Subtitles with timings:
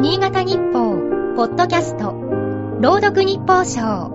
[0.00, 0.96] 新潟日報、
[1.36, 2.12] ポッドキャスト、
[2.80, 4.08] 朗読日報賞。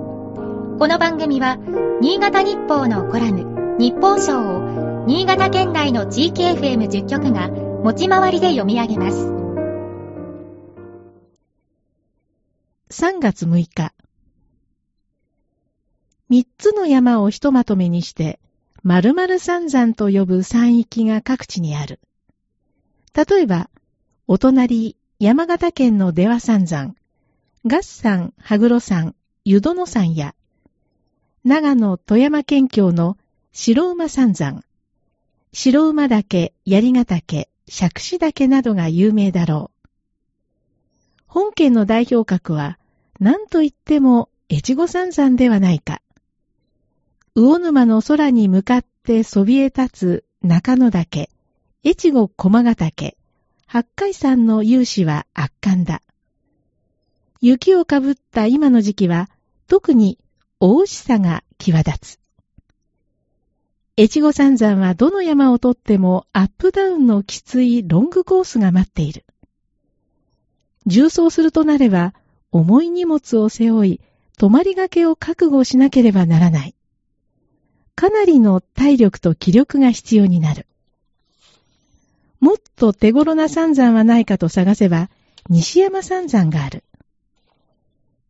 [0.79, 1.57] この番組は、
[2.01, 9.27] 新潟日報のコラム、日報賞を、新潟県内の地域 FM10 局が、持ち回りで読み上げます。
[12.89, 13.93] 3月6日。
[16.29, 18.39] 三つの山をひとまとめにして、
[18.81, 21.99] 〇〇三山と呼ぶ山域が各地にある。
[23.13, 23.69] 例えば、
[24.27, 26.93] お隣、山形県の出羽三山、
[27.65, 30.35] 合山、羽黒山、湯殿山や、
[31.43, 33.17] 長野、富山県境の
[33.51, 34.61] 白馬三山、
[35.51, 39.87] 白馬岳、槍ヶ岳、釈子岳などが有名だろう。
[41.25, 42.77] 本県の代表格は、
[43.19, 46.03] 何と言っても越後三山ではないか。
[47.33, 51.31] 魚沼の空に向かってそびえ立つ中野岳、
[51.83, 53.17] 越後駒ヶ岳、
[53.75, 56.01] 八海山の勇姿は圧巻だ。
[57.41, 59.29] 雪をかぶった今の時期は、
[59.67, 60.17] 特に
[60.61, 62.19] 大牛さが際立つ。
[63.97, 69.25] 越後三山はどの山をとってもアップダウンのきついロングコースが待っている。
[70.85, 72.13] 重走するとなれば、
[72.53, 73.99] 重い荷物を背負い、
[74.37, 76.75] 泊まりがけを覚悟しなければならない。
[77.93, 80.65] かなりの体力と気力が必要になる。
[82.45, 85.09] もっと手頃な三山はないかと探せば、
[85.49, 86.83] 西山三山がある。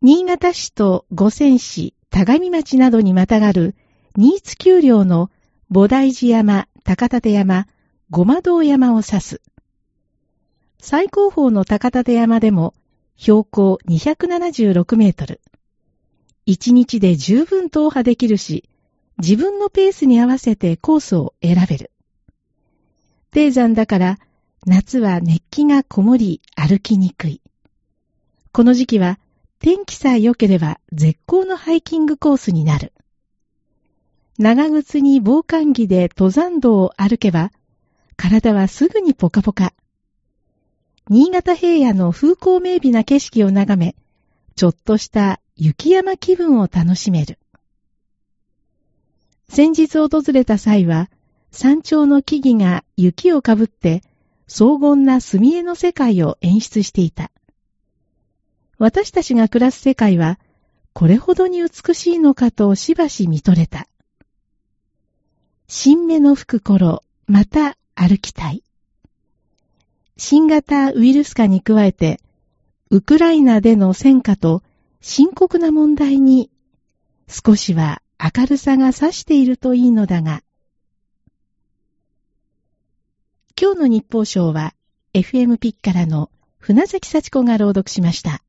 [0.02, 3.76] 新潟市と五泉市、田上町などにまたがる、
[4.16, 5.32] 新津丘陵の
[5.70, 7.68] 菩提寺山、高立山、
[8.10, 9.42] ごま堂山を指す。
[10.80, 12.74] 最高峰の高立山でも、
[13.18, 15.42] 標高276メートル。
[16.46, 18.70] 一日で十分踏破できるし、
[19.18, 21.92] 自分のペースに合わせてコースを選べる。
[23.36, 24.18] 低山だから
[24.66, 27.42] 夏は熱気がこもり歩きにくい。
[28.54, 29.20] この時期は
[29.60, 32.94] 天気さえ良ければ絶好のハイキングコースになる。
[34.38, 37.52] 長靴に防寒着で登山道を歩けば
[38.16, 39.74] 体はすぐにポカポカ。
[41.10, 43.98] 新潟平野の風光明媚な景色を眺め、
[44.56, 47.38] ちょっとした雪山気分を楽しめる。
[49.50, 51.10] 先日訪れた際は、
[51.56, 54.04] 山頂の木々が雪をかぶって
[54.46, 57.32] 荘厳な墨絵の世界を演出していた。
[58.78, 60.38] 私たちが暮らす世界は
[60.92, 63.88] これほどに美しいのかとしばし見とれた。
[65.70, 68.62] 新芽の吹く頃、また歩きたい。
[70.18, 72.20] 新型ウイルス化に加えて、
[72.90, 74.62] ウクライナでの戦火と
[75.00, 76.52] 深刻な問題に
[77.30, 80.42] 少しは明るさが差しているといいのだが、
[83.58, 84.74] 今日の日報賞は
[85.14, 86.30] FM ピッからの
[86.60, 88.44] 船崎幸子が朗読しました。